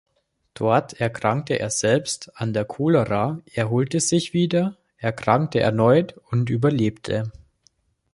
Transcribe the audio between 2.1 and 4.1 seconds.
an der Cholera, erholte